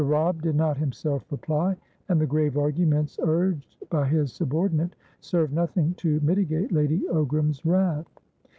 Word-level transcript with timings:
Robb 0.03 0.41
did 0.41 0.55
not 0.55 0.79
himself 0.79 1.31
reply, 1.31 1.75
and 2.09 2.19
the 2.19 2.25
grave 2.25 2.57
arguments 2.57 3.19
urged 3.21 3.77
by 3.91 4.07
his 4.07 4.33
subordinate 4.33 4.95
served 5.19 5.53
nothing 5.53 5.93
to 5.97 6.19
mitigate 6.21 6.71
Lady 6.71 7.03
Ogram's 7.11 7.63
wrath. 7.67 8.07